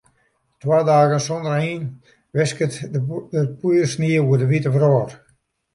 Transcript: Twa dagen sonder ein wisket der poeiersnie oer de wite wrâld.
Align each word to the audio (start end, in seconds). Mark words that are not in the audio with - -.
Twa 0.59 0.79
dagen 0.83 1.19
sonder 1.19 1.51
ein 1.65 1.83
wisket 2.37 2.73
der 2.93 3.45
poeiersnie 3.59 4.17
oer 4.27 4.39
de 4.41 4.47
wite 4.51 4.69
wrâld. 4.75 5.11